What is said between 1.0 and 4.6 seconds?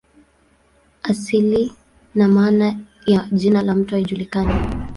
Asili na maana ya jina la mto haijulikani.